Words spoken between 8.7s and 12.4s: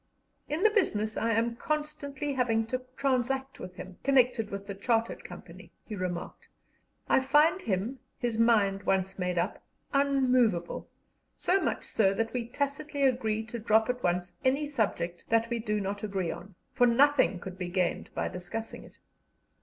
once made up, unmovable so much so that